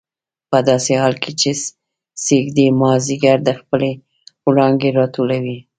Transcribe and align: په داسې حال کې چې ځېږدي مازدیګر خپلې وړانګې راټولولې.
په 0.51 0.57
داسې 0.69 0.91
حال 1.01 1.15
کې 1.23 1.31
چې 1.41 1.49
ځېږدي 2.23 2.65
مازدیګر 2.81 3.39
خپلې 3.61 3.91
وړانګې 4.47 4.89
راټولولې. 4.99 5.57